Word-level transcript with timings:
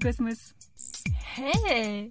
Cosmos. 0.00 0.54
Hey 1.36 2.10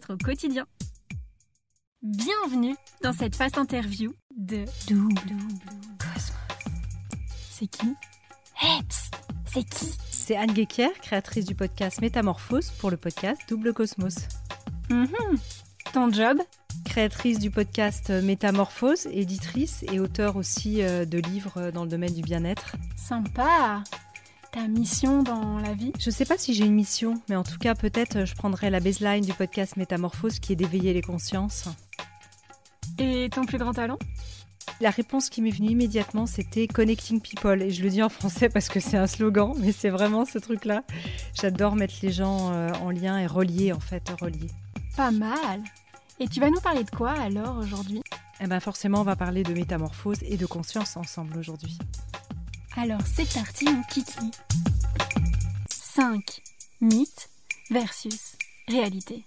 au 0.09 0.17
quotidien. 0.17 0.65
Bienvenue 2.01 2.75
dans 3.03 3.13
cette 3.13 3.35
fast 3.35 3.57
interview 3.57 4.13
de 4.35 4.65
Double 4.87 5.15
Cosmos. 5.99 6.33
C'est 7.49 7.67
qui? 7.67 7.95
Hey, 8.59 8.81
c'est 9.45 9.63
qui? 9.63 9.91
C'est 10.09 10.35
Anne 10.35 10.53
Guéquière, 10.53 10.93
créatrice 11.01 11.45
du 11.45 11.55
podcast 11.55 12.01
Métamorphose 12.01 12.71
pour 12.79 12.89
le 12.89 12.97
podcast 12.97 13.39
Double 13.49 13.73
Cosmos. 13.73 14.15
Mhm. 14.89 15.07
Ton 15.93 16.11
job? 16.11 16.39
Créatrice 16.85 17.39
du 17.39 17.51
podcast 17.51 18.09
Métamorphose, 18.09 19.07
éditrice 19.07 19.83
et 19.91 19.99
auteur 19.99 20.37
aussi 20.37 20.81
euh, 20.81 21.05
de 21.05 21.19
livres 21.19 21.71
dans 21.71 21.83
le 21.83 21.89
domaine 21.89 22.13
du 22.13 22.21
bien-être. 22.21 22.75
Sympa 22.95 23.83
ta 24.51 24.67
mission 24.67 25.23
dans 25.23 25.59
la 25.59 25.73
vie? 25.73 25.93
Je 25.97 26.09
sais 26.09 26.25
pas 26.25 26.37
si 26.37 26.53
j'ai 26.53 26.65
une 26.65 26.73
mission, 26.73 27.21
mais 27.29 27.35
en 27.35 27.43
tout 27.43 27.57
cas, 27.57 27.73
peut-être 27.73 28.25
je 28.25 28.35
prendrai 28.35 28.69
la 28.69 28.79
baseline 28.79 29.23
du 29.23 29.33
podcast 29.33 29.77
Métamorphose 29.77 30.39
qui 30.39 30.53
est 30.53 30.55
d'éveiller 30.55 30.93
les 30.93 31.01
consciences. 31.01 31.69
Et 32.97 33.29
ton 33.29 33.45
plus 33.45 33.57
grand 33.57 33.73
talent? 33.73 33.97
La 34.81 34.89
réponse 34.89 35.29
qui 35.29 35.41
m'est 35.41 35.51
venue 35.51 35.69
immédiatement, 35.69 36.25
c'était 36.25 36.67
Connecting 36.67 37.21
People. 37.21 37.61
Et 37.61 37.71
je 37.71 37.81
le 37.83 37.89
dis 37.89 38.03
en 38.03 38.09
français 38.09 38.49
parce 38.49 38.67
que 38.67 38.79
c'est 38.79 38.97
un 38.97 39.07
slogan, 39.07 39.53
mais 39.57 39.71
c'est 39.71 39.89
vraiment 39.89 40.25
ce 40.25 40.37
truc-là. 40.37 40.83
J'adore 41.33 41.75
mettre 41.75 41.95
les 42.01 42.11
gens 42.11 42.51
euh, 42.51 42.71
en 42.81 42.89
lien 42.89 43.17
et 43.19 43.27
relier, 43.27 43.71
en 43.71 43.79
fait, 43.79 44.09
relier. 44.19 44.47
Pas 44.97 45.11
mal. 45.11 45.61
Et 46.19 46.27
tu 46.27 46.39
vas 46.39 46.49
nous 46.49 46.59
parler 46.59 46.83
de 46.83 46.89
quoi 46.89 47.11
alors 47.11 47.57
aujourd'hui? 47.57 48.01
Eh 48.41 48.47
bien, 48.47 48.59
forcément, 48.59 49.01
on 49.01 49.03
va 49.03 49.15
parler 49.15 49.43
de 49.43 49.53
métamorphose 49.53 50.17
et 50.23 50.35
de 50.35 50.45
conscience 50.45 50.97
ensemble 50.97 51.37
aujourd'hui. 51.37 51.77
Alors 52.77 53.01
c'est 53.05 53.31
parti 53.33 53.65
mon 53.65 53.83
kiki. 53.83 54.31
5 55.69 56.41
mythes 56.79 57.29
versus 57.69 58.37
réalité. 58.67 59.25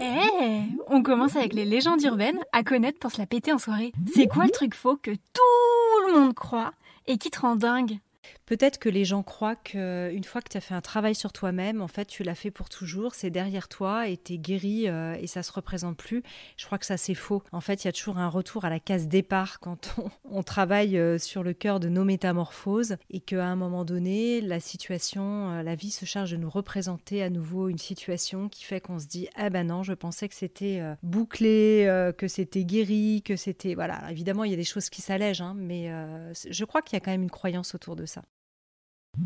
Eh, 0.00 0.62
on 0.88 1.02
commence 1.02 1.36
avec 1.36 1.54
les 1.54 1.64
légendes 1.64 2.02
urbaines 2.02 2.38
à 2.52 2.62
connaître 2.62 2.98
pour 2.98 3.10
se 3.10 3.18
la 3.18 3.26
péter 3.26 3.52
en 3.52 3.58
soirée. 3.58 3.92
C'est 4.14 4.26
quoi 4.26 4.44
le 4.44 4.50
truc 4.50 4.74
faux 4.74 4.96
que 4.96 5.10
tout 5.10 6.06
le 6.08 6.18
monde 6.18 6.34
croit 6.34 6.72
et 7.06 7.18
qui 7.18 7.30
te 7.30 7.40
rend 7.40 7.56
dingue 7.56 7.98
Peut-être 8.46 8.78
que 8.78 8.88
les 8.88 9.04
gens 9.04 9.22
croient 9.22 9.56
qu'une 9.56 10.24
fois 10.24 10.42
que 10.42 10.50
tu 10.50 10.56
as 10.56 10.60
fait 10.60 10.74
un 10.74 10.80
travail 10.80 11.14
sur 11.14 11.32
toi-même, 11.32 11.80
en 11.80 11.88
fait, 11.88 12.04
tu 12.04 12.22
l'as 12.22 12.34
fait 12.34 12.50
pour 12.50 12.68
toujours, 12.68 13.14
c'est 13.14 13.30
derrière 13.30 13.68
toi 13.68 14.08
et 14.08 14.16
tu 14.16 14.34
es 14.34 14.38
guéri 14.38 14.88
euh, 14.88 15.16
et 15.20 15.26
ça 15.26 15.42
se 15.42 15.52
représente 15.52 15.96
plus. 15.96 16.22
Je 16.56 16.66
crois 16.66 16.78
que 16.78 16.86
ça, 16.86 16.96
c'est 16.96 17.14
faux. 17.14 17.42
En 17.52 17.60
fait, 17.60 17.84
il 17.84 17.86
y 17.86 17.88
a 17.88 17.92
toujours 17.92 18.18
un 18.18 18.28
retour 18.28 18.64
à 18.64 18.70
la 18.70 18.80
case 18.80 19.08
départ 19.08 19.60
quand 19.60 19.96
on, 20.30 20.42
travaille 20.42 20.98
euh, 20.98 21.18
sur 21.18 21.42
le 21.42 21.54
cœur 21.54 21.80
de 21.80 21.88
nos 21.88 22.04
métamorphoses 22.04 22.96
et 23.10 23.20
qu'à 23.20 23.46
un 23.46 23.56
moment 23.56 23.84
donné, 23.84 24.40
la 24.40 24.60
situation, 24.60 25.50
euh, 25.50 25.62
la 25.62 25.74
vie 25.74 25.90
se 25.90 26.04
charge 26.04 26.32
de 26.32 26.36
nous 26.36 26.50
représenter 26.50 27.22
à 27.22 27.30
nouveau 27.30 27.68
une 27.68 27.78
situation 27.78 28.48
qui 28.48 28.64
fait 28.64 28.80
qu'on 28.80 28.98
se 28.98 29.06
dit 29.06 29.28
Ah 29.36 29.48
ben 29.50 29.66
non, 29.66 29.82
je 29.82 29.94
pensais 29.94 30.28
que 30.28 30.34
c'était 30.34 30.82
bouclé, 31.02 32.12
que 32.18 32.28
c'était 32.28 32.64
guéri, 32.64 33.22
que 33.24 33.36
c'était. 33.36 33.74
Voilà, 33.74 34.10
évidemment, 34.10 34.44
il 34.44 34.50
y 34.50 34.54
a 34.54 34.58
des 34.58 34.64
choses 34.64 34.90
qui 34.90 35.02
s'allègent, 35.02 35.40
hein, 35.40 35.54
mais 35.56 35.90
je 36.48 36.64
crois 36.64 36.82
qu'il 36.82 36.96
y 36.96 36.98
a 36.98 37.00
quand 37.00 37.10
même 37.10 37.22
une 37.22 37.30
croyance 37.30 37.74
autour 37.74 37.96
de 37.96 38.06
ça. 38.06 38.13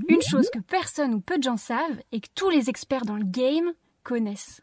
Une 0.09 0.22
chose 0.22 0.50
que 0.50 0.59
personne 0.59 1.15
ou 1.15 1.21
peu 1.21 1.38
de 1.38 1.43
gens 1.43 1.56
savent 1.56 2.00
et 2.12 2.21
que 2.21 2.28
tous 2.34 2.50
les 2.50 2.69
experts 2.69 3.04
dans 3.04 3.16
le 3.16 3.25
game 3.25 3.72
connaissent. 4.03 4.62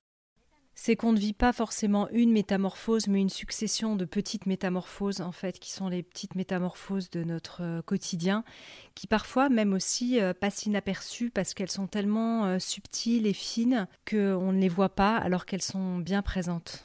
C'est 0.78 0.98
qu'on 0.98 1.14
ne 1.14 1.18
vit 1.18 1.34
pas 1.34 1.54
forcément 1.54 2.10
une 2.10 2.34
métamorphose, 2.34 3.08
mais 3.08 3.22
une 3.22 3.30
succession 3.30 3.96
de 3.96 4.04
petites 4.04 4.46
métamorphoses, 4.46 5.22
en 5.22 5.32
fait, 5.32 5.58
qui 5.58 5.72
sont 5.72 5.88
les 5.88 6.04
petites 6.04 6.36
métamorphoses 6.36 7.10
de 7.10 7.24
notre 7.24 7.64
euh, 7.64 7.82
quotidien, 7.82 8.44
qui 8.94 9.08
parfois, 9.08 9.48
même 9.48 9.72
aussi, 9.72 10.20
euh, 10.20 10.34
passent 10.34 10.66
inaperçues 10.66 11.30
parce 11.30 11.54
qu'elles 11.54 11.72
sont 11.72 11.88
tellement 11.88 12.46
euh, 12.46 12.60
subtiles 12.60 13.26
et 13.26 13.34
fines 13.34 13.88
qu'on 14.08 14.52
ne 14.52 14.60
les 14.60 14.68
voit 14.68 14.90
pas 14.90 15.16
alors 15.16 15.46
qu'elles 15.46 15.62
sont 15.62 15.98
bien 16.00 16.22
présentes. 16.22 16.85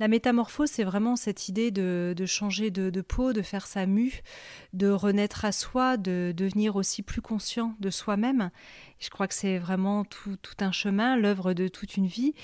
La 0.00 0.08
métamorphose, 0.08 0.70
c'est 0.70 0.84
vraiment 0.84 1.16
cette 1.16 1.48
idée 1.48 1.70
de, 1.70 2.14
changer 2.26 2.70
de, 2.70 3.00
peau, 3.00 3.32
de 3.32 3.42
faire 3.42 3.66
sa 3.66 3.86
mue, 3.86 4.22
de 4.72 4.88
renaître 4.88 5.44
à 5.44 5.52
soi, 5.52 5.96
de 5.96 6.32
devenir 6.36 6.76
aussi 6.76 7.02
plus 7.02 7.20
conscient 7.20 7.74
de 7.80 7.90
soi-même 7.90 8.50
je 8.98 9.10
crois 9.10 9.28
que 9.28 9.34
c'est 9.34 9.58
vraiment 9.58 10.04
tout, 10.04 10.36
un 10.60 10.72
chemin, 10.72 11.16
l'œuvre 11.16 11.52
de 11.52 11.68
toute 11.68 11.96
une 11.96 12.06
vie. 12.06 12.34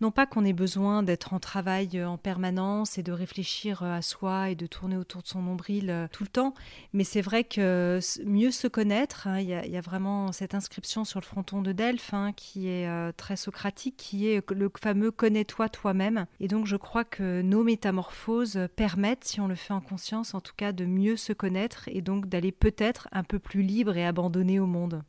Non 0.00 0.10
pas 0.10 0.26
qu'on 0.26 0.44
ait 0.44 0.52
besoin 0.52 1.02
d'être 1.02 1.34
en 1.34 1.40
travail 1.40 1.90
euh, 1.94 2.08
en 2.08 2.18
permanence 2.18 2.98
et 2.98 3.02
de 3.02 3.12
réfléchir 3.12 3.82
euh, 3.82 3.96
à 3.96 4.02
soi 4.02 4.50
et 4.50 4.54
de 4.54 4.66
tourner 4.66 4.96
autour 4.96 5.22
de 5.22 5.28
son 5.28 5.42
nombril 5.42 5.88
euh, 5.88 6.08
tout 6.10 6.24
le 6.24 6.28
temps, 6.28 6.54
mais 6.92 7.04
c'est 7.04 7.20
vrai 7.20 7.44
que 7.44 8.00
mieux 8.24 8.50
se 8.50 8.66
connaître, 8.66 9.26
hein, 9.26 9.38
il 9.38 9.48
y, 9.48 9.76
a 9.76 9.80
vraiment 9.80 10.32
cette 10.32 10.54
inscription 10.54 11.04
sur 11.04 11.20
le 11.20 11.24
fronton 11.24 11.62
de 11.62 11.72
Delphes 11.72 12.12
hein, 12.12 12.32
qui 12.32 12.68
est 12.68 12.88
très 13.16 13.36
socratique, 13.36 13.96
qui 13.96 14.28
est 14.28 14.48
le 14.50 14.70
fameux 14.80 15.10
connais-toi 15.10 15.68
toi-même. 15.68 16.26
Et 16.40 16.48
donc 16.48 16.66
je 16.66 16.76
crois 16.76 16.99
que 17.04 17.42
nos 17.42 17.62
métamorphoses 17.62 18.68
permettent, 18.76 19.24
si 19.24 19.40
on 19.40 19.48
le 19.48 19.54
fait 19.54 19.72
en 19.72 19.80
conscience, 19.80 20.34
en 20.34 20.40
tout 20.40 20.54
cas 20.56 20.72
de 20.72 20.84
mieux 20.84 21.16
se 21.16 21.32
connaître 21.32 21.88
et 21.88 22.02
donc 22.02 22.26
d'aller 22.26 22.52
peut-être 22.52 23.08
un 23.12 23.22
peu 23.22 23.38
plus 23.38 23.62
libre 23.62 23.96
et 23.96 24.06
abandonné 24.06 24.58
au 24.58 24.66
monde. 24.66 25.02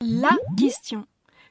La 0.00 0.36
question 0.58 1.06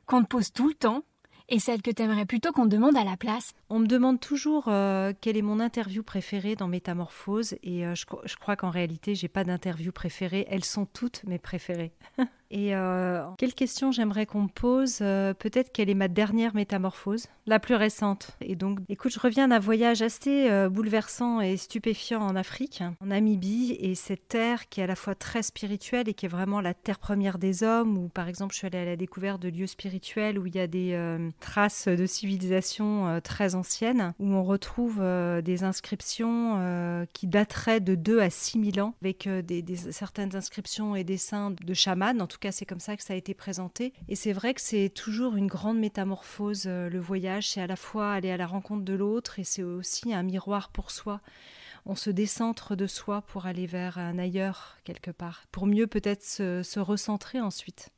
qu'on 0.05 0.23
te 0.23 0.27
pose 0.27 0.51
tout 0.51 0.67
le 0.67 0.75
temps 0.75 1.03
et 1.47 1.59
celle 1.59 1.81
que 1.81 1.91
t'aimerais 1.91 2.25
plutôt 2.25 2.51
qu'on 2.51 2.65
te 2.65 2.69
demande 2.69 2.97
à 2.97 3.03
la 3.03 3.17
place 3.17 3.53
On 3.69 3.79
me 3.79 3.87
demande 3.87 4.19
toujours 4.19 4.65
euh, 4.67 5.13
quelle 5.21 5.37
est 5.37 5.43
mon 5.43 5.59
interview 5.59 6.01
préférée 6.01 6.55
dans 6.55 6.67
Métamorphose 6.67 7.55
et 7.61 7.85
euh, 7.85 7.93
je, 7.93 8.05
je, 8.23 8.35
crois 8.35 8.55
qu'en 8.55 8.71
réalité 8.71 9.13
j'ai 9.13 9.27
pas 9.27 9.43
d'interview 9.43 9.91
préférée, 9.91 10.47
elles 10.49 10.65
sont 10.65 10.85
toutes 10.85 11.23
mes 11.25 11.37
préférées. 11.37 11.93
Et 12.51 12.75
euh, 12.75 13.23
quelle 13.37 13.53
question 13.53 13.91
j'aimerais 13.91 14.25
qu'on 14.25 14.43
me 14.43 14.47
pose 14.47 14.99
euh, 15.01 15.33
Peut-être 15.33 15.71
quelle 15.71 15.89
est 15.89 15.95
ma 15.95 16.07
dernière 16.07 16.53
métamorphose, 16.53 17.27
la 17.47 17.59
plus 17.59 17.75
récente? 17.75 18.37
Et 18.41 18.55
donc, 18.55 18.79
écoute, 18.87 19.11
je 19.11 19.19
reviens 19.19 19.47
d'un 19.47 19.59
voyage 19.59 20.01
assez 20.01 20.49
euh, 20.49 20.69
bouleversant 20.69 21.41
et 21.41 21.57
stupéfiant 21.57 22.21
en 22.21 22.35
Afrique, 22.35 22.83
en 23.01 23.07
Namibie, 23.07 23.75
et 23.79 23.95
cette 23.95 24.27
terre 24.27 24.69
qui 24.69 24.81
est 24.81 24.83
à 24.83 24.87
la 24.87 24.95
fois 24.95 25.15
très 25.15 25.41
spirituelle 25.41 26.07
et 26.07 26.13
qui 26.13 26.27
est 26.27 26.29
vraiment 26.29 26.61
la 26.61 26.73
terre 26.73 26.99
première 26.99 27.39
des 27.39 27.63
hommes, 27.63 27.97
où 27.97 28.09
par 28.09 28.27
exemple 28.27 28.53
je 28.53 28.59
suis 28.59 28.67
allée 28.67 28.77
à 28.77 28.85
la 28.85 28.95
découverte 28.95 29.41
de 29.41 29.49
lieux 29.49 29.67
spirituels 29.67 30.37
où 30.37 30.45
il 30.45 30.55
y 30.55 30.59
a 30.59 30.67
des 30.67 30.97
traces 31.39 31.87
de 31.87 32.05
civilisation 32.05 33.19
très 33.23 33.55
anciennes, 33.55 34.13
où 34.19 34.33
on 34.33 34.43
retrouve 34.43 35.01
des 35.43 35.63
inscriptions 35.63 37.05
qui 37.13 37.27
dateraient 37.27 37.79
de 37.79 37.95
2 37.95 38.19
à 38.19 38.29
6 38.29 38.71
000 38.73 38.87
ans, 38.87 38.93
avec 39.01 39.27
des, 39.27 39.63
certaines 39.75 40.35
inscriptions 40.35 40.95
et 40.95 41.03
dessins 41.03 41.51
de 41.51 41.73
chamans, 41.73 42.19
en 42.19 42.27
tout 42.35 42.39
cas 42.39 42.51
c'est 42.51 42.65
comme 42.65 42.81
ça 42.81 42.97
que 42.97 43.03
ça 43.03 43.13
a 43.13 43.15
été 43.15 43.33
présenté. 43.33 43.93
Et 44.09 44.15
c'est 44.15 44.33
vrai 44.33 44.53
que 44.53 44.61
c'est 44.61 44.89
toujours 44.89 45.37
une 45.37 45.47
grande 45.47 45.79
métamorphose, 45.79 46.65
euh, 46.67 46.89
le 46.89 46.99
voyage, 46.99 47.51
c'est 47.51 47.61
à 47.61 47.67
la 47.67 47.77
fois 47.77 48.11
aller 48.11 48.29
à 48.29 48.35
la 48.35 48.45
rencontre 48.45 48.83
de 48.83 48.93
l'autre 48.93 49.39
et 49.39 49.45
c'est 49.45 49.63
aussi 49.63 50.13
un 50.13 50.21
miroir 50.21 50.69
pour 50.69 50.91
soi. 50.91 51.21
On 51.85 51.95
se 51.95 52.09
décentre 52.09 52.75
de 52.75 52.87
soi 52.87 53.21
pour 53.21 53.45
aller 53.45 53.67
vers 53.67 53.97
un 53.97 54.19
ailleurs 54.19 54.77
quelque 54.83 55.11
part, 55.11 55.45
pour 55.51 55.65
mieux 55.65 55.87
peut-être 55.87 56.23
se, 56.23 56.61
se 56.61 56.79
recentrer 56.81 57.39
ensuite. 57.39 57.89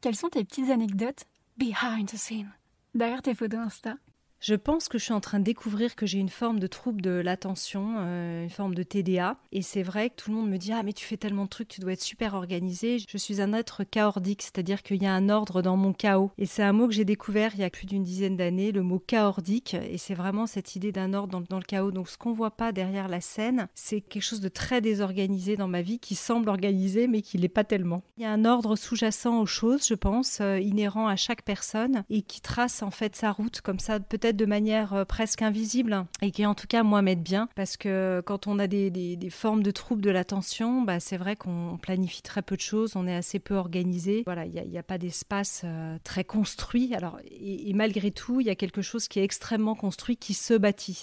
Quelles 0.00 0.16
sont 0.16 0.30
tes 0.30 0.44
petites 0.44 0.70
anecdotes 0.70 1.26
behind 1.58 2.08
the 2.08 2.16
scene, 2.16 2.50
derrière 2.94 3.20
tes 3.20 3.34
photos 3.34 3.60
Insta? 3.60 3.96
Je 4.40 4.54
pense 4.54 4.88
que 4.88 4.96
je 4.96 5.04
suis 5.04 5.12
en 5.12 5.20
train 5.20 5.38
de 5.38 5.44
découvrir 5.44 5.94
que 5.94 6.06
j'ai 6.06 6.18
une 6.18 6.30
forme 6.30 6.60
de 6.60 6.66
trouble 6.66 7.02
de 7.02 7.10
l'attention, 7.10 7.96
euh, 7.98 8.44
une 8.44 8.50
forme 8.50 8.74
de 8.74 8.82
TDA. 8.82 9.36
Et 9.52 9.60
c'est 9.60 9.82
vrai 9.82 10.08
que 10.08 10.14
tout 10.16 10.30
le 10.30 10.36
monde 10.38 10.48
me 10.48 10.56
dit 10.56 10.72
Ah, 10.72 10.82
mais 10.82 10.94
tu 10.94 11.04
fais 11.04 11.18
tellement 11.18 11.44
de 11.44 11.50
trucs, 11.50 11.68
tu 11.68 11.80
dois 11.80 11.92
être 11.92 12.00
super 12.00 12.32
organisé. 12.32 12.96
Je 13.06 13.18
suis 13.18 13.42
un 13.42 13.52
être 13.52 13.84
chaordique, 13.84 14.40
c'est-à-dire 14.40 14.82
qu'il 14.82 15.02
y 15.02 15.06
a 15.06 15.12
un 15.12 15.28
ordre 15.28 15.60
dans 15.60 15.76
mon 15.76 15.92
chaos. 15.92 16.30
Et 16.38 16.46
c'est 16.46 16.62
un 16.62 16.72
mot 16.72 16.88
que 16.88 16.94
j'ai 16.94 17.04
découvert 17.04 17.52
il 17.54 17.60
y 17.60 17.64
a 17.64 17.68
plus 17.68 17.84
d'une 17.84 18.02
dizaine 18.02 18.38
d'années, 18.38 18.72
le 18.72 18.82
mot 18.82 18.98
chaordique. 18.98 19.74
Et 19.74 19.98
c'est 19.98 20.14
vraiment 20.14 20.46
cette 20.46 20.74
idée 20.74 20.90
d'un 20.90 21.12
ordre 21.12 21.42
dans, 21.46 21.58
le 21.58 21.64
chaos. 21.64 21.90
Donc 21.90 22.08
ce 22.08 22.16
qu'on 22.16 22.32
voit 22.32 22.52
pas 22.52 22.72
derrière 22.72 23.08
la 23.08 23.20
scène, 23.20 23.68
c'est 23.74 24.00
quelque 24.00 24.22
chose 24.22 24.40
de 24.40 24.48
très 24.48 24.80
désorganisé 24.80 25.58
dans 25.58 25.68
ma 25.68 25.82
vie 25.82 25.98
qui 25.98 26.14
semble 26.14 26.48
organisé, 26.48 27.08
mais 27.08 27.20
qui 27.20 27.36
l'est 27.36 27.48
pas 27.48 27.64
tellement. 27.64 28.02
Il 28.16 28.22
y 28.22 28.26
a 28.26 28.32
un 28.32 28.46
ordre 28.46 28.74
sous-jacent 28.74 29.38
aux 29.38 29.46
choses, 29.46 29.86
je 29.86 29.94
pense, 29.94 30.40
euh, 30.40 30.58
inhérent 30.58 31.08
à 31.08 31.16
chaque 31.16 31.42
personne 31.42 32.04
et 32.08 32.22
qui 32.22 32.40
trace 32.40 32.82
en 32.82 32.90
fait 32.90 33.14
sa 33.14 33.32
route 33.32 33.60
comme 33.60 33.78
ça, 33.78 34.00
peut-être 34.00 34.29
de 34.32 34.46
manière 34.46 34.94
euh, 34.94 35.04
presque 35.04 35.42
invisible 35.42 36.04
et 36.22 36.30
qui 36.30 36.46
en 36.46 36.54
tout 36.54 36.66
cas 36.66 36.82
moi 36.82 37.02
m'aide 37.02 37.22
bien 37.22 37.48
parce 37.54 37.76
que 37.76 38.22
quand 38.24 38.46
on 38.46 38.58
a 38.58 38.66
des, 38.66 38.90
des, 38.90 39.30
formes 39.30 39.62
de 39.62 39.70
troubles 39.70 40.02
de 40.02 40.10
l'attention, 40.10 40.82
bah, 40.82 41.00
c'est 41.00 41.16
vrai 41.16 41.36
qu'on 41.36 41.78
planifie 41.80 42.22
très 42.22 42.42
peu 42.42 42.56
de 42.56 42.60
choses, 42.60 42.96
on 42.96 43.06
est 43.06 43.14
assez 43.14 43.38
peu 43.38 43.54
organisé. 43.54 44.22
Voilà, 44.24 44.46
il 44.46 44.52
n'y 44.52 44.78
a, 44.78 44.82
pas 44.82 44.98
d'espace 44.98 45.62
euh, 45.64 45.98
très 46.04 46.24
construit. 46.24 46.94
Alors, 46.94 47.18
et, 47.30 47.72
malgré 47.74 48.10
tout, 48.10 48.40
il 48.40 48.46
y 48.46 48.50
a 48.50 48.54
quelque 48.54 48.82
chose 48.82 49.08
qui 49.08 49.20
est 49.20 49.24
extrêmement 49.24 49.74
construit 49.74 50.16
qui 50.16 50.34
se 50.34 50.54
bâtit. 50.54 50.94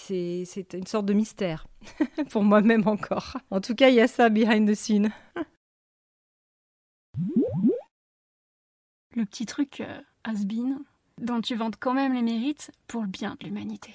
C'est 0.45 0.73
une 0.73 0.87
sorte 0.87 1.05
de 1.05 1.13
mystère 1.13 1.67
pour 2.29 2.43
moi-même 2.43 2.87
encore. 2.87 3.37
En 3.51 3.61
tout 3.61 3.75
cas, 3.75 3.89
il 3.89 3.95
y 3.95 4.01
a 4.01 4.07
ça 4.07 4.29
behind 4.29 4.69
the 4.69 4.75
scene. 4.75 5.11
Le 9.15 9.25
petit 9.25 9.45
truc 9.45 9.81
euh, 9.81 10.01
has-been 10.23 10.79
dont 11.19 11.41
tu 11.41 11.55
vantes 11.55 11.77
quand 11.79 11.93
même 11.93 12.13
les 12.13 12.21
mérites 12.21 12.71
pour 12.87 13.01
le 13.01 13.07
bien 13.07 13.35
de 13.39 13.45
l'humanité. 13.45 13.93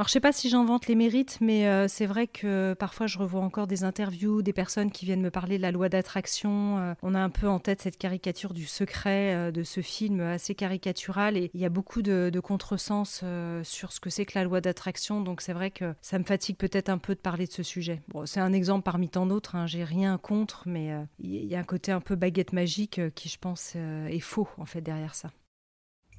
Alors 0.00 0.08
je 0.08 0.12
sais 0.12 0.20
pas 0.20 0.32
si 0.32 0.48
j'invente 0.48 0.86
les 0.86 0.94
mérites, 0.94 1.36
mais 1.42 1.66
euh, 1.66 1.86
c'est 1.86 2.06
vrai 2.06 2.26
que 2.26 2.72
parfois 2.72 3.06
je 3.06 3.18
revois 3.18 3.42
encore 3.42 3.66
des 3.66 3.84
interviews, 3.84 4.40
des 4.40 4.54
personnes 4.54 4.90
qui 4.90 5.04
viennent 5.04 5.20
me 5.20 5.30
parler 5.30 5.58
de 5.58 5.62
la 5.62 5.72
loi 5.72 5.90
d'attraction. 5.90 6.78
Euh, 6.78 6.94
on 7.02 7.14
a 7.14 7.20
un 7.20 7.28
peu 7.28 7.46
en 7.46 7.58
tête 7.58 7.82
cette 7.82 7.98
caricature 7.98 8.54
du 8.54 8.64
secret 8.64 9.34
euh, 9.34 9.50
de 9.50 9.62
ce 9.62 9.82
film 9.82 10.20
assez 10.20 10.54
caricatural 10.54 11.36
et 11.36 11.50
il 11.52 11.60
y 11.60 11.66
a 11.66 11.68
beaucoup 11.68 12.00
de, 12.00 12.40
contresens 12.42 13.22
sur 13.62 13.92
ce 13.92 14.00
que 14.00 14.08
c'est 14.08 14.24
que 14.24 14.38
la 14.38 14.44
loi 14.44 14.62
d'attraction. 14.62 15.20
Donc 15.20 15.42
c'est 15.42 15.52
vrai 15.52 15.70
que 15.70 15.94
ça 16.00 16.18
me 16.18 16.24
fatigue 16.24 16.56
peut-être 16.56 16.88
un 16.88 16.96
peu 16.96 17.14
de 17.14 17.20
parler 17.20 17.46
de 17.46 17.52
ce 17.52 17.62
sujet. 17.62 18.00
C'est 18.24 18.40
un 18.40 18.54
exemple 18.54 18.84
parmi 18.84 19.10
tant 19.10 19.26
d'autres. 19.26 19.54
Hein, 19.54 19.66
J'ai 19.66 19.84
rien 19.84 20.16
contre, 20.16 20.62
mais 20.64 20.94
il 21.18 21.44
y 21.44 21.54
a 21.54 21.58
un 21.58 21.64
côté 21.64 21.92
un 21.92 22.00
peu 22.00 22.14
baguette 22.14 22.54
magique 22.54 23.02
qui, 23.14 23.28
je 23.28 23.36
pense, 23.38 23.76
est 23.76 24.20
faux 24.20 24.48
en 24.56 24.64
fait 24.64 24.80
derrière 24.80 25.14
ça. 25.14 25.30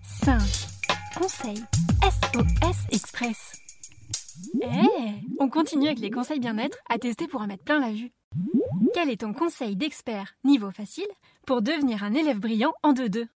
5. 0.03 0.39
Conseil 1.15 1.63
SOS 2.03 2.77
Express. 2.91 3.60
Eh, 4.61 5.13
on 5.39 5.49
continue 5.49 5.87
avec 5.87 5.99
les 5.99 6.11
conseils 6.11 6.39
bien-être 6.39 6.77
à 6.89 6.97
tester 6.97 7.27
pour 7.27 7.41
en 7.41 7.47
mettre 7.47 7.63
plein 7.63 7.79
la 7.79 7.91
vue. 7.91 8.11
Quel 8.93 9.09
est 9.09 9.21
ton 9.21 9.33
conseil 9.33 9.75
d'expert 9.75 10.35
niveau 10.43 10.71
facile 10.71 11.07
pour 11.45 11.61
devenir 11.61 12.03
un 12.03 12.13
élève 12.13 12.39
brillant 12.39 12.73
en 12.83 12.93
2-2 12.93 13.27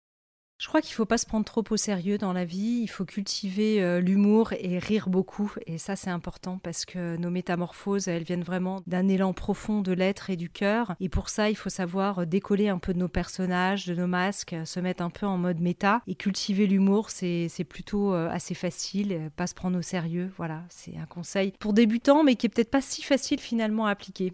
je 0.59 0.69
crois 0.69 0.81
qu'il 0.81 0.95
faut 0.95 1.05
pas 1.05 1.19
se 1.19 1.27
prendre 1.27 1.45
trop 1.45 1.65
au 1.69 1.77
sérieux 1.77 2.17
dans 2.17 2.33
la 2.33 2.45
vie, 2.45 2.81
il 2.83 2.87
faut 2.87 3.05
cultiver 3.05 3.83
euh, 3.83 4.01
l'humour 4.01 4.53
et 4.59 4.79
rire 4.79 5.09
beaucoup. 5.09 5.53
Et 5.67 5.79
ça, 5.79 5.97
c'est 5.97 6.11
important 6.11 6.59
parce 6.59 6.85
que 6.85 7.17
nos 7.17 7.31
métamorphoses, 7.31 8.07
elles 8.07 8.23
viennent 8.23 8.45
vraiment 8.45 8.81
d'un 8.87 9.09
élan 9.09 9.33
profond 9.33 9.83
de 9.83 9.93
l'être 9.93 10.31
et 10.31 10.37
du 10.37 10.49
cœur. 10.49 10.95
Et 11.01 11.09
pour 11.09 11.29
ça, 11.29 11.51
il 11.51 11.57
faut 11.57 11.71
savoir 11.71 12.27
décoller 12.27 12.69
un 12.69 12.79
peu 12.79 12.95
de 12.95 12.99
nos 12.99 13.09
personnages, 13.09 13.87
de 13.87 13.95
nos 13.95 14.07
masques, 14.07 14.55
se 14.65 14.81
mettre 14.81 15.03
un 15.03 15.11
peu 15.11 15.27
en 15.27 15.39
mode 15.39 15.61
méta. 15.61 16.03
Et 16.07 16.15
cultiver 16.15 16.67
l'humour, 16.67 17.11
c'est 17.11 17.67
plutôt 17.69 18.15
euh, 18.15 18.31
assez 18.31 18.55
facile, 18.55 19.31
pas 19.37 19.49
se 19.49 19.55
prendre 19.55 19.79
au 19.79 19.83
sérieux. 19.83 20.31
Voilà, 20.37 20.63
c'est 20.69 20.97
un 20.97 21.07
conseil 21.07 21.53
pour 21.59 21.73
débutants, 21.73 22.23
mais 22.23 22.37
qui 22.37 22.47
est 22.47 22.49
peut-être 22.49 22.71
pas 22.71 22.81
si 22.81 23.03
facile 23.03 23.41
finalement 23.41 23.87
à 23.87 23.91
appliquer. 23.91 24.33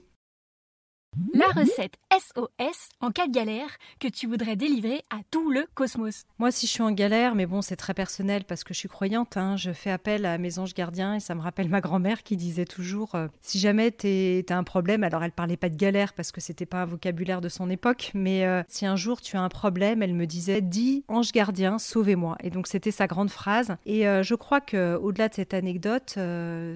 La 1.35 1.47
recette 1.49 1.95
SOS 2.13 2.91
en 3.01 3.11
cas 3.11 3.27
de 3.27 3.33
galère 3.33 3.69
que 3.99 4.07
tu 4.07 4.29
voudrais 4.29 4.55
délivrer 4.55 5.03
à 5.11 5.19
tout 5.33 5.51
le 5.51 5.67
cosmos. 5.75 6.23
Moi, 6.39 6.53
si 6.53 6.69
je 6.69 6.73
suis 6.73 6.83
en 6.83 6.93
galère, 6.93 7.35
mais 7.35 7.47
bon, 7.47 7.63
c'est 7.63 7.75
très 7.75 7.95
personnel 7.95 8.45
parce 8.45 8.63
que 8.63 8.73
je 8.75 8.79
suis 8.79 8.89
croyante, 8.89 9.37
hein, 9.37 9.57
je 9.57 9.73
fais 9.73 9.91
appel 9.91 10.25
à 10.25 10.39
mes 10.39 10.61
anges 10.61 10.73
gardiens 10.73 11.17
et 11.17 11.21
ça 11.21 11.35
me 11.35 11.41
rappelle 11.41 11.69
ma 11.69 11.81
grand-mère 11.81 12.23
qui 12.23 12.37
disait 12.37 12.65
toujours 12.65 13.17
euh, 13.17 13.27
si 13.41 13.59
jamais 13.59 13.91
tu 13.91 14.45
as 14.49 14.57
un 14.57 14.63
problème, 14.63 15.03
alors 15.03 15.25
elle 15.25 15.33
parlait 15.33 15.57
pas 15.57 15.69
de 15.69 15.77
galère 15.77 16.13
parce 16.13 16.31
que 16.31 16.41
c'était 16.41 16.67
pas 16.67 16.83
un 16.83 16.87
vocabulaire 16.87 17.41
de 17.41 17.49
son 17.49 17.71
époque, 17.71 18.13
mais 18.15 18.47
euh, 18.47 18.63
si 18.69 18.87
un 18.87 18.97
jour 18.97 19.21
tu 19.21 19.37
as 19.37 19.43
un 19.43 19.49
problème, 19.49 20.03
elle 20.03 20.15
me 20.15 20.27
disait 20.27 20.61
dis 20.61 21.05
ange 21.09 21.33
gardien, 21.33 21.81
sauvez-moi. 21.81 22.37
Et 22.45 22.51
donc 22.51 22.69
c'était 22.69 22.93
sa 22.93 23.09
grande 23.09 23.31
phrase. 23.31 23.75
Et 23.85 24.07
euh, 24.07 24.23
je 24.23 24.37
crois 24.37 24.61
que 24.61 24.95
au-delà 24.95 25.29
de 25.29 25.35
cette 25.35 25.55
anecdote, 25.55 26.19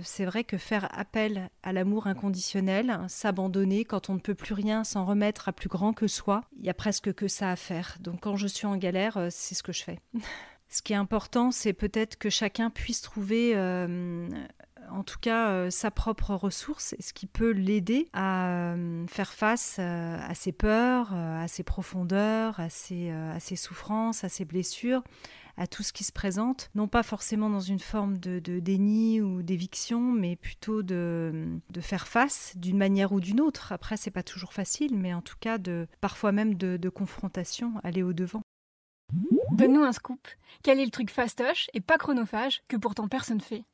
c'est 0.02 0.24
vrai 0.24 0.42
que 0.42 0.58
faire 0.58 0.88
appel 0.98 1.50
à 1.62 1.72
l'amour 1.72 2.08
inconditionnel, 2.08 2.98
s'abandonner 3.06 3.84
quand 3.84 4.10
on 4.10 4.14
ne 4.14 4.23
peut 4.24 4.34
plus 4.34 4.54
rien, 4.54 4.84
s'en 4.84 5.04
remettre 5.04 5.48
à 5.48 5.52
plus 5.52 5.68
grand 5.68 5.92
que 5.92 6.08
soi, 6.08 6.44
il 6.58 6.64
y 6.64 6.70
a 6.70 6.74
presque 6.74 7.12
que 7.12 7.28
ça 7.28 7.50
à 7.50 7.56
faire. 7.56 7.96
Donc 8.00 8.20
quand 8.22 8.36
je 8.36 8.46
suis 8.46 8.66
en 8.66 8.76
galère, 8.76 9.18
euh, 9.18 9.28
c'est 9.30 9.54
ce 9.54 9.62
que 9.62 9.72
je 9.72 9.84
fais. 9.84 10.00
ce 10.68 10.82
qui 10.82 10.94
est 10.94 10.96
important, 10.96 11.52
c'est 11.52 11.74
peut-être 11.74 12.16
que 12.16 12.30
chacun 12.30 12.70
puisse 12.70 13.02
trouver 13.02 13.52
euh, 13.54 14.28
en 14.90 15.02
tout 15.02 15.18
cas 15.20 15.50
euh, 15.50 15.70
sa 15.70 15.90
propre 15.90 16.34
ressource, 16.34 16.94
ce 16.98 17.12
qui 17.12 17.26
peut 17.26 17.50
l'aider 17.50 18.08
à 18.12 18.74
faire 19.08 19.32
face 19.32 19.78
à 19.78 20.34
ses 20.34 20.52
peurs, 20.52 21.14
à 21.14 21.48
ses 21.48 21.62
profondeurs, 21.62 22.58
à 22.60 22.68
ses 22.70 23.56
souffrances, 23.56 24.24
à 24.24 24.28
ses 24.28 24.44
blessures, 24.44 25.02
à 25.56 25.66
tout 25.66 25.82
ce 25.82 25.92
qui 25.92 26.04
se 26.04 26.12
présente, 26.12 26.70
non 26.74 26.88
pas 26.88 27.02
forcément 27.02 27.48
dans 27.48 27.60
une 27.60 27.78
forme 27.78 28.18
de, 28.18 28.40
déni 28.58 29.20
ou 29.20 29.42
d'éviction, 29.42 30.00
mais 30.00 30.36
plutôt 30.36 30.82
de, 30.82 31.60
faire 31.80 32.08
face 32.08 32.54
d'une 32.56 32.76
manière 32.76 33.12
ou 33.12 33.20
d'une 33.20 33.40
autre. 33.40 33.72
Après, 33.72 33.96
c'est 33.96 34.10
pas 34.10 34.22
toujours 34.22 34.52
facile, 34.52 34.96
mais 34.96 35.14
en 35.14 35.22
tout 35.22 35.36
cas, 35.38 35.58
de, 35.58 35.86
parfois 36.00 36.32
même 36.32 36.54
de, 36.54 36.76
de 36.76 36.88
confrontation, 36.88 37.74
aller 37.84 38.02
au-devant. 38.02 38.42
Donne-nous 39.52 39.82
un 39.82 39.92
scoop. 39.92 40.26
Quel 40.62 40.80
est 40.80 40.84
le 40.84 40.90
truc 40.90 41.10
fastoche 41.10 41.68
et 41.74 41.80
pas 41.80 41.98
chronophage 41.98 42.62
que 42.68 42.76
pourtant 42.76 43.06
personne 43.06 43.40
fait? 43.40 43.64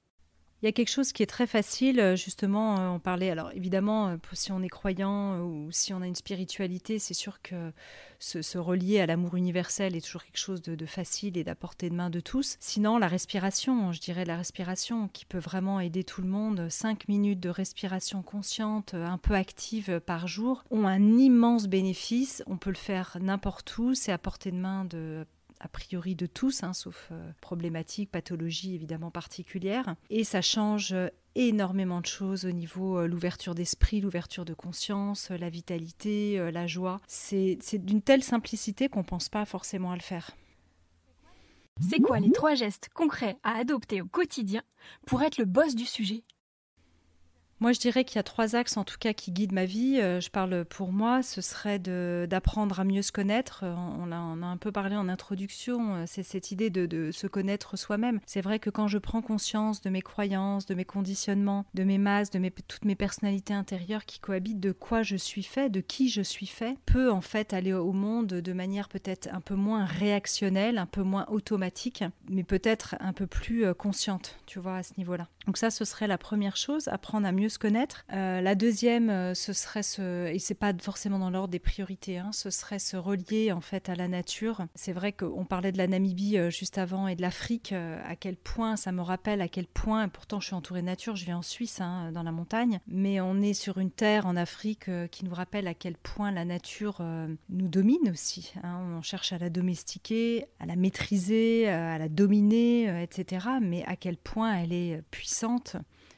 Il 0.62 0.67
y 0.67 0.69
a 0.69 0.73
quelque 0.73 0.91
chose 0.91 1.12
qui 1.12 1.23
est 1.23 1.27
très 1.27 1.47
facile, 1.47 2.01
euh, 2.01 2.17
justement, 2.17 2.79
euh, 2.79 2.89
on 2.89 2.99
parlait, 2.99 3.31
alors 3.31 3.51
évidemment, 3.53 4.09
euh, 4.09 4.17
si 4.35 4.53
on 4.53 4.62
est 4.62 4.69
croyant 4.69 5.41
ou 5.41 5.73
si 5.73 5.95
on 5.95 6.03
a 6.03 6.07
une 6.07 6.15
spiritualité, 6.15 6.99
c'est 6.99 7.15
sûr 7.15 7.41
que 7.41 7.73
se, 8.19 8.59
relier 8.59 9.01
à 9.01 9.07
l'amour 9.07 9.37
universel 9.37 9.97
est 9.97 10.03
toujours 10.03 10.23
quelque 10.23 10.37
chose 10.37 10.61
de, 10.61 10.87
facile 10.87 11.39
et 11.39 11.45
d'à 11.45 11.55
de 11.55 11.95
main 11.95 12.11
de 12.11 12.21
tous. 12.21 12.57
Sinon, 12.61 12.99
la 12.99 13.09
respiration, 13.09 13.93
je 13.93 14.00
dirais 14.00 14.26
la 14.26 14.37
respiration 14.37 15.09
qui 15.09 15.25
peut 15.25 15.38
vraiment 15.38 15.81
aider 15.81 16.05
tout 16.05 16.21
le 16.21 16.29
monde, 16.29 16.69
cinq 16.69 17.09
minutes 17.09 17.40
de 17.40 17.49
respiration 17.49 18.23
consciente, 18.23 18.93
un 18.93 19.17
peu 19.17 19.35
active 19.35 20.00
par 20.05 20.26
jour, 20.26 20.64
ont 20.71 20.87
un 20.87 21.17
immense 21.17 21.69
bénéfice. 21.69 22.43
On 22.47 22.59
peut 22.59 22.71
le 22.71 22.76
faire 22.76 23.17
n'importe 23.21 23.79
où, 23.79 23.95
c'est 23.95 24.12
à 24.12 24.19
portée 24.19 24.50
de 24.50 24.59
main 24.59 24.85
de 24.85 25.25
a 25.61 25.69
priori 25.69 26.14
de 26.14 26.26
tous, 26.26 26.62
hein, 26.62 26.73
sauf 26.73 27.09
euh, 27.12 27.31
problématiques, 27.40 28.11
pathologies 28.11 28.75
évidemment 28.75 29.11
particulières. 29.11 29.95
Et 30.09 30.25
ça 30.25 30.40
change 30.40 30.95
énormément 31.35 32.00
de 32.00 32.07
choses 32.07 32.47
au 32.47 32.50
niveau 32.50 32.99
euh, 32.99 33.07
l'ouverture 33.07 33.55
d'esprit, 33.55 34.00
l'ouverture 34.00 34.47
de 34.47 34.55
conscience, 34.55 35.31
euh, 35.31 35.37
la 35.37 35.50
vitalité, 35.50 36.50
la 36.50 36.67
joie. 36.67 37.00
C'est 37.07 37.59
d'une 37.75 38.02
telle 38.02 38.25
simplicité 38.25 38.88
qu'on 38.88 39.00
ne 39.00 39.05
pense 39.05 39.29
pas 39.29 39.45
forcément 39.45 39.93
à 39.93 39.97
le 39.97 40.02
faire. 40.02 40.31
C'est 41.88 42.00
quoi 42.00 42.21
les 42.21 42.33
trois 42.33 42.55
gestes 42.55 42.88
concrets 42.93 43.38
à 43.43 43.57
adopter 43.57 44.02
au 44.02 44.07
quotidien 44.07 44.62
pour 45.07 45.23
être 45.23 45.38
le 45.38 45.45
boss 45.45 45.75
du 45.75 45.87
sujet? 45.87 46.25
Moi, 47.61 47.73
je 47.73 47.79
dirais 47.79 48.05
qu'il 48.05 48.17
y 48.17 48.19
a 48.19 48.23
trois 48.23 48.57
axes, 48.57 48.79
en 48.79 48.85
tout 48.85 48.97
cas, 48.99 49.12
qui 49.12 49.33
guident 49.33 49.52
ma 49.52 49.67
vie. 49.67 50.00
Euh, 50.00 50.19
je 50.19 50.31
parle 50.31 50.64
pour 50.64 50.93
moi, 50.93 51.23
ce 51.23 51.43
serait 51.43 51.79
d'apprendre 51.79 52.81
à 52.81 52.85
mieux 52.85 53.02
se 53.02 53.12
connaître. 53.12 53.64
Euh, 53.64 53.75
on 53.75 54.11
a, 54.11 54.17
a, 54.17 54.50
un 54.50 54.57
peu 54.57 54.73
parlé 54.73 54.97
en 54.97 55.11
introduction, 55.11 55.95
euh, 55.95 56.05
c'est 56.07 56.23
cette 56.23 56.52
idée 56.52 56.71
de, 56.71 57.11
se 57.12 57.26
connaître 57.26 57.76
soi-même. 57.76 58.21
C'est 58.25 58.40
vrai 58.40 58.59
que 58.59 58.71
quand 58.71 58.88
je 58.88 58.97
prends 58.97 59.21
conscience 59.21 59.83
de 59.83 59.90
mes 59.90 60.00
croyances, 60.00 60.64
de 60.64 60.75
mes 60.75 60.87
conditionnements, 60.87 61.67
de 61.75 61.85
mes 61.85 61.99
masses, 61.99 62.31
de 62.31 62.40
toutes 62.67 62.87
mes 62.87 62.95
personnalités 62.95 63.52
intérieures 63.52 64.07
qui 64.07 64.21
cohabitent, 64.21 64.61
de 64.61 64.73
quoi 64.73 65.02
je 65.02 65.17
suis 65.17 65.43
fait, 65.43 65.69
de 65.69 65.81
qui 65.81 66.09
je 66.09 66.23
suis 66.23 66.47
fait, 66.47 66.79
peut 66.87 67.11
en 67.11 67.21
fait 67.21 67.52
aller 67.52 67.75
au 67.75 67.93
monde 67.93 68.29
de 68.29 68.52
manière 68.55 68.88
peut-être 68.88 69.29
un 69.33 69.40
peu 69.43 69.55
moins 69.55 69.85
réactionnelle, 69.85 70.79
un 70.79 70.87
peu 70.87 71.02
moins 71.02 71.26
automatique, 71.29 72.05
mais 72.31 72.43
peut-être 72.43 72.97
un 73.00 73.12
peu 73.12 73.26
plus 73.26 73.75
consciente, 73.75 74.38
tu 74.47 74.59
vois, 74.59 74.76
à 74.76 74.83
ce 74.83 74.93
niveau-là. 74.97 75.29
Donc 75.47 75.56
ça, 75.56 75.70
ce 75.70 75.85
serait 75.85 76.06
la 76.06 76.18
première 76.18 76.56
chose, 76.56 76.88
apprendre 76.88 77.26
à 77.26 77.32
mieux 77.32 77.49
se 77.49 77.59
connaître. 77.59 78.04
Euh, 78.12 78.40
la 78.40 78.54
deuxième, 78.54 79.09
euh, 79.09 79.35
ce 79.35 79.52
serait 79.52 79.82
ce, 79.82 80.26
et 80.26 80.38
c'est 80.38 80.54
pas 80.54 80.73
forcément 80.78 81.18
dans 81.18 81.30
l'ordre 81.30 81.49
des 81.49 81.59
priorités, 81.59 82.18
hein, 82.18 82.30
ce 82.32 82.50
serait 82.50 82.78
se 82.78 82.97
relier 82.97 83.50
en 83.50 83.62
fait 83.62 83.88
à 83.88 83.94
la 83.94 84.06
nature. 84.06 84.66
C'est 84.75 84.92
vrai 84.92 85.12
qu'on 85.12 85.47
parlait 85.47 85.73
de 85.73 85.78
la 85.78 85.87
Namibie 85.87 86.37
euh, 86.37 86.50
juste 86.50 86.76
avant 86.76 87.09
et 87.09 87.16
de 87.16 87.23
l'Afrique, 87.23 87.73
à 87.73 88.16
quel 88.16 88.37
point 88.37 88.76
ça 88.76 88.92
me 88.92 89.00
rappelle 89.00 89.40
à 89.40 89.49
quel 89.49 89.66
point, 89.66 90.09
pourtant 90.09 90.40
je 90.40 90.47
suis 90.47 90.54
entourée 90.54 90.82
de 90.82 90.87
nature, 90.87 91.16
je 91.16 91.25
vis 91.25 91.32
en 91.32 91.42
Suisse, 91.42 91.80
hein, 91.80 92.12
dans 92.12 92.23
la 92.23 92.32
montagne, 92.32 92.80
mais 92.87 93.20
on 93.20 93.40
est 93.40 93.54
sur 93.54 93.78
une 93.78 93.90
terre 93.90 94.26
en 94.26 94.37
Afrique 94.37 94.90
qui 95.11 95.25
nous 95.25 95.35
rappelle 95.35 95.66
à 95.68 95.75
quel 95.75 95.97
point 95.97 96.30
la 96.32 96.44
nature 96.44 97.02
nous 97.49 97.68
domine 97.68 98.11
aussi. 98.11 98.52
Hein. 98.62 98.97
On 98.99 99.02
cherche 99.02 99.32
à 99.32 99.38
la 99.38 99.50
domestiquer, 99.50 100.47
à 100.59 100.66
la 100.66 100.76
maîtriser, 100.76 101.68
à 101.68 101.99
la 101.99 102.09
dominer, 102.09 103.02
etc. 103.02 103.47
Mais 103.62 103.85
à 103.87 103.97
quel 103.97 104.16
point 104.16 104.54
elle 104.54 104.73
est 104.73 105.02
puissante 105.11 105.29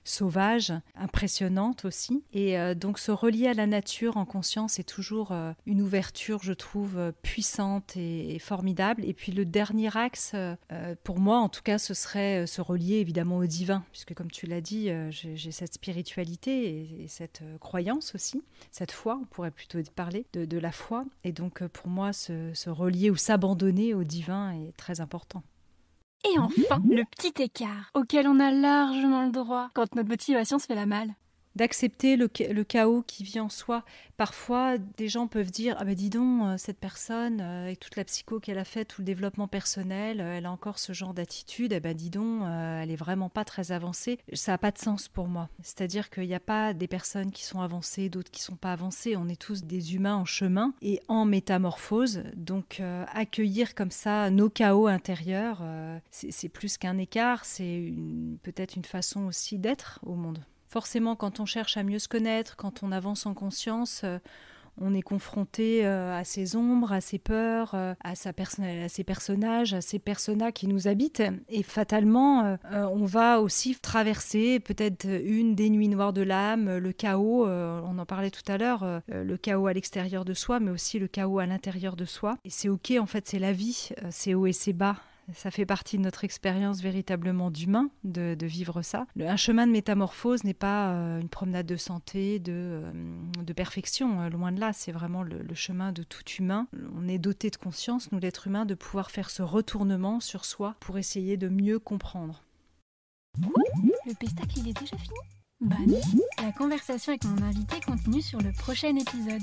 sauvage, 0.04 0.73
impressionnante 0.95 1.85
aussi. 1.85 2.23
Et 2.33 2.59
euh, 2.59 2.75
donc 2.75 2.99
se 2.99 3.12
relier 3.12 3.49
à 3.49 3.54
la 3.54 3.66
nature 3.66 4.16
en 4.16 4.25
conscience 4.25 4.78
est 4.78 4.88
toujours 4.88 5.33
euh, 5.33 5.52
une 5.66 5.81
ouverture, 5.81 6.42
je 6.42 6.52
trouve, 6.52 6.99
euh, 6.99 7.12
puissante 7.23 7.97
et, 7.97 8.38
formidable. 8.38 9.04
Et 9.04 9.14
puis 9.14 9.33
le 9.33 9.45
dernier 9.45 9.97
axe, 9.97 10.35
pour 11.04 11.19
moi 11.19 11.38
en 11.38 11.49
tout 11.49 11.62
cas, 11.62 11.78
ce 11.78 11.95
serait 11.95 12.47
se 12.47 12.61
relier 12.61 12.97
évidemment 12.97 13.37
au 13.37 13.47
divin, 13.47 13.85
puisque 13.92 14.14
comme 14.14 14.31
tu 14.31 14.47
l'as 14.47 14.61
dit, 14.61 14.90
j'ai 15.11 15.52
cette 15.52 15.75
spiritualité 15.75 17.02
et, 17.02 17.09
cette 17.09 17.42
croyance 17.61 18.14
aussi, 18.14 18.42
cette 18.71 18.90
foi, 18.90 19.19
on 19.21 19.26
pourrait 19.26 19.50
plutôt 19.50 19.78
parler 19.95 20.26
de, 20.33 20.59
la 20.59 20.73
foi. 20.73 21.04
Et 21.25 21.33
donc 21.33 21.64
pour 21.69 21.88
moi, 21.88 22.12
se 22.12 22.71
relier 22.71 23.11
ou 23.11 23.16
s'abandonner 23.16 23.95
au 23.95 24.02
divin 24.02 24.52
est 24.52 24.76
très 24.76 25.00
important. 25.00 25.42
Et 26.25 26.38
enfin, 26.38 26.81
le 26.88 27.02
petit 27.05 27.43
écart 27.43 27.91
auquel 27.95 28.29
on 28.29 28.38
a 28.38 28.50
largement 28.52 29.25
le 29.25 29.33
droit 29.33 29.71
quand 29.75 29.95
notre 29.97 30.09
motivation 30.09 30.59
se 30.59 30.67
fait 30.67 30.75
la 30.75 30.87
malle 30.87 31.14
d'accepter 31.57 32.17
le, 32.17 32.29
chaos 32.65 33.03
qui 33.07 33.25
vit 33.25 33.41
en 33.41 33.49
soi. 33.49 33.85
Parfois, 34.17 34.79
des 34.79 35.09
gens 35.09 35.27
peuvent 35.27 35.51
dire 35.51 35.77
Ah 35.79 35.85
ben 35.85 35.95
dis 35.95 36.11
donc, 36.11 36.43
euh, 36.43 36.57
cette 36.57 36.79
personne, 36.79 37.41
euh, 37.41 37.65
avec 37.65 37.81
toute 37.81 37.97
la 37.97 38.05
psycho 38.05 38.41
qu'elle 38.41 38.59
a 38.59 38.65
faite, 38.65 38.89
tout 38.89 39.01
le 39.01 39.07
développement 39.07 39.49
personnel, 39.49 40.21
euh, 40.21 40.39
elle 40.39 40.47
a 40.47 40.53
encore 40.53 40.79
ce 40.79 40.93
genre 40.93 41.15
d'attitude, 41.15 41.73
eh 41.73 41.81
ben 41.81 41.95
dis 41.95 42.11
donc, 42.11 42.43
elle 42.43 42.91
est 42.91 42.97
vraiment 42.97 43.29
pas 43.29 43.45
très 43.45 43.73
avancée. 43.73 44.19
Ça 44.33 44.53
n'a 44.53 44.59
pas 44.59 44.71
de 44.71 44.79
sens 44.79 45.09
pour 45.09 45.29
moi. 45.29 45.49
C'est-à-dire 45.63 46.11
qu'il 46.11 46.27
n'y 46.27 46.35
a 46.35 46.41
pas 46.41 46.73
des 46.73 46.87
personnes 46.87 47.31
qui 47.31 47.45
sont 47.45 47.61
avancées, 47.61 48.09
d'autres 48.09 48.31
qui 48.31 48.43
sont 48.43 48.57
pas 48.57 48.73
avancées. 48.73 49.17
On 49.17 49.29
est 49.29 49.41
tous 49.41 49.65
des 49.65 49.95
humains 49.95 50.17
en 50.17 50.25
chemin 50.25 50.75
et 50.83 51.01
en 51.09 51.25
métamorphose. 51.25 52.23
Donc, 52.37 52.83
accueillir 53.13 53.75
comme 53.75 53.91
ça 53.91 54.31
nos 54.31 54.51
chaos 54.51 54.87
intérieurs, 54.87 55.63
c'est 56.11 56.49
plus 56.49 56.79
qu'un 56.79 56.99
écart, 56.99 57.45
c'est 57.45 57.93
peut-être 58.43 58.77
une 58.77 58.85
façon 58.85 59.27
aussi 59.27 59.59
d'être 59.59 60.01
au 60.03 60.15
monde. 60.15 60.45
Forcément, 60.73 61.17
quand 61.17 61.38
on 61.38 61.45
cherche 61.45 61.76
à 61.76 61.83
mieux 61.83 61.99
se 61.99 62.09
connaître, 62.09 62.57
quand 62.57 62.83
on 62.83 62.93
avance 62.93 63.26
en 63.26 63.35
conscience, 63.35 64.00
euh, 64.05 64.19
on 64.81 64.95
est 64.95 65.02
confronté 65.02 65.85
euh, 65.85 66.19
à 66.19 66.25
ses 66.25 66.57
ombres, 66.57 66.95
à 66.95 67.02
ses 67.02 67.19
peurs, 67.19 67.75
euh, 67.75 67.93
à, 68.02 68.14
sa 68.14 68.31
à 68.31 68.88
ses 68.88 69.05
personnages, 69.05 69.75
à 69.75 69.83
ces 69.83 69.99
personnages 69.99 70.55
qui 70.55 70.69
nous 70.69 70.88
habitent. 70.88 71.23
Et 71.50 71.62
fatalement, 71.62 72.57
on 72.73 73.05
va 73.05 73.43
aussi 73.43 73.76
traverser 73.76 74.61
peut-être 74.61 75.05
une 75.07 75.55
des 75.55 75.69
nuits 75.69 75.91
noires 75.91 76.14
de 76.14 76.23
l'âme, 76.23 76.79
le 76.79 76.93
chaos, 76.93 77.47
on 77.47 77.99
en 77.99 78.07
parlait 78.07 78.31
tout 78.31 78.50
à 78.50 78.57
l'heure, 78.57 79.02
le 79.09 79.37
chaos 79.37 79.67
à 79.67 79.75
l'extérieur 79.75 80.25
de 80.25 80.33
soi, 80.33 80.59
mais 80.59 80.71
aussi 80.71 80.99
le 80.99 81.07
chaos 81.07 81.38
à 81.38 81.45
l'intérieur 81.45 81.97
de 81.97 82.07
soi. 82.07 82.38
Et 82.47 82.50
c'est 82.50 82.71
ok, 82.71 82.95
en 82.99 83.07
fait, 83.07 83.29
c'est 83.29 83.38
la 83.38 83.52
vie, 83.52 83.91
c'est 84.09 84.33
haut 84.33 84.47
et 84.47 84.55
c'est 84.55 84.73
bas. 84.73 84.97
Ça 85.35 85.50
fait 85.50 85.67
partie 85.67 85.99
de 85.99 86.02
notre 86.02 86.25
expérience 86.25 86.81
véritablement 86.81 87.50
d'humain 87.50 87.91
de, 88.05 88.37
vivre 88.43 88.83
ça. 88.83 89.07
un 89.21 89.37
chemin 89.37 89.67
de 89.67 89.73
métamorphose 89.73 90.45
n'est 90.45 90.52
pas 90.52 90.93
euh, 90.93 91.21
une 91.21 91.29
promenade 91.29 91.67
de 91.67 91.76
santé, 91.76 92.38
de, 92.38 92.52
euh, 92.52 92.93
de 93.38 93.52
perfection. 93.52 94.23
Euh, 94.23 94.29
loin 94.29 94.50
de 94.50 94.61
là, 94.61 94.73
c'est 94.73 94.93
vraiment 94.93 95.23
le, 95.23 95.43
chemin 95.55 95.93
de 95.93 96.02
tout 96.02 96.25
humain. 96.38 96.67
On 96.97 97.07
est 97.09 97.19
doté 97.19 97.50
de 97.50 97.57
conscience, 97.57 98.11
nous 98.11 98.19
l'être 98.19 98.47
humain, 98.47 98.67
de 98.67 98.75
pouvoir 98.75 99.11
faire 99.11 99.31
ce 99.31 99.43
retournement 99.43 100.19
sur 100.19 100.45
soi 100.45 100.75
pour 100.81 100.99
essayer 100.99 101.37
de 101.37 101.49
mieux 101.49 101.79
comprendre. 101.79 102.43
Le 103.38 104.14
pestacle, 104.14 104.59
il 104.59 104.69
est 104.69 104.81
déjà 104.81 104.97
fini? 104.97 105.19
Bah 105.61 105.76
La 106.43 106.50
conversation 106.52 107.12
avec 107.12 107.25
mon 107.25 107.41
invité 107.43 107.76
continue 107.87 108.23
sur 108.23 108.41
le 108.41 108.50
prochain 108.52 108.97
épisode. 108.97 109.43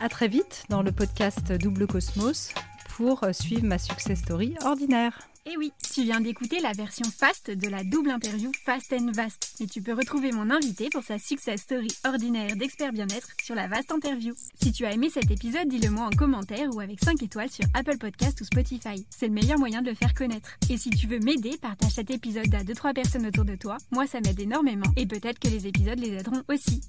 À 0.00 0.08
très 0.10 0.28
vite 0.28 0.64
dans 0.68 0.82
le 0.82 0.92
podcast 0.92 1.52
Double 1.52 1.86
Cosmos 1.86 2.52
pour 2.98 3.24
suivre 3.30 3.64
ma 3.64 3.78
success 3.78 4.18
story 4.18 4.56
ordinaire. 4.64 5.16
Et 5.46 5.56
oui, 5.56 5.72
tu 5.94 6.02
viens 6.02 6.20
d'écouter 6.20 6.58
la 6.58 6.72
version 6.72 7.08
fast 7.16 7.48
de 7.48 7.68
la 7.68 7.84
double 7.84 8.10
interview 8.10 8.50
Fast 8.64 8.92
and 8.92 9.12
Vast. 9.12 9.54
Et 9.60 9.68
tu 9.68 9.80
peux 9.80 9.92
retrouver 9.92 10.32
mon 10.32 10.50
invité 10.50 10.90
pour 10.90 11.04
sa 11.04 11.16
success 11.16 11.60
story 11.60 11.86
ordinaire 12.04 12.56
d'expert 12.56 12.92
bien-être 12.92 13.28
sur 13.40 13.54
la 13.54 13.68
vaste 13.68 13.92
interview. 13.92 14.34
Si 14.60 14.72
tu 14.72 14.84
as 14.84 14.92
aimé 14.92 15.10
cet 15.10 15.30
épisode, 15.30 15.68
dis-le 15.68 15.90
moi 15.90 16.06
en 16.06 16.16
commentaire 16.16 16.74
ou 16.74 16.80
avec 16.80 16.98
5 17.02 17.22
étoiles 17.22 17.50
sur 17.50 17.64
Apple 17.72 17.98
Podcast 17.98 18.40
ou 18.40 18.44
Spotify. 18.44 19.06
C'est 19.10 19.28
le 19.28 19.32
meilleur 19.32 19.60
moyen 19.60 19.80
de 19.80 19.90
le 19.90 19.94
faire 19.94 20.12
connaître. 20.12 20.56
Et 20.68 20.76
si 20.76 20.90
tu 20.90 21.06
veux 21.06 21.20
m'aider, 21.20 21.56
partage 21.56 21.92
cet 21.92 22.10
épisode 22.10 22.52
à 22.52 22.64
2-3 22.64 22.94
personnes 22.94 23.26
autour 23.26 23.44
de 23.44 23.54
toi. 23.54 23.76
Moi, 23.92 24.08
ça 24.08 24.20
m'aide 24.20 24.40
énormément. 24.40 24.90
Et 24.96 25.06
peut-être 25.06 25.38
que 25.38 25.48
les 25.48 25.68
épisodes 25.68 26.00
les 26.00 26.14
aideront 26.14 26.42
aussi. 26.48 26.80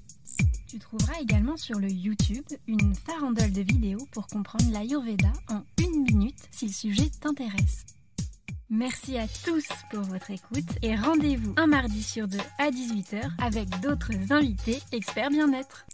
Tu 0.70 0.78
trouveras 0.78 1.18
également 1.20 1.56
sur 1.56 1.80
le 1.80 1.90
YouTube 1.90 2.44
une 2.68 2.94
farandole 2.94 3.50
de 3.50 3.60
vidéos 3.60 4.06
pour 4.12 4.28
comprendre 4.28 4.70
l'Ayurveda 4.70 5.32
en 5.48 5.62
une 5.82 6.04
minute 6.04 6.38
si 6.52 6.68
le 6.68 6.72
sujet 6.72 7.10
t'intéresse. 7.20 7.86
Merci 8.68 9.18
à 9.18 9.26
tous 9.44 9.66
pour 9.90 10.02
votre 10.02 10.30
écoute 10.30 10.70
et 10.82 10.94
rendez-vous 10.94 11.54
un 11.56 11.66
mardi 11.66 12.04
sur 12.04 12.28
deux 12.28 12.38
à 12.58 12.70
18h 12.70 13.32
avec 13.42 13.68
d'autres 13.80 14.12
invités 14.32 14.80
experts 14.92 15.30
bien-être. 15.30 15.86